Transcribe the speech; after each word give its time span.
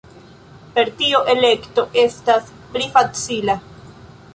Per 0.77 0.89
tio 1.01 1.21
elekto 1.35 1.85
estas 2.07 2.51
pli 2.73 2.89
facila. 2.99 3.61